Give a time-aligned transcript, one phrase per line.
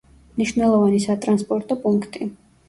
[0.37, 2.31] მნიშვნელოვანი სატრანსპორტო პუნქტი.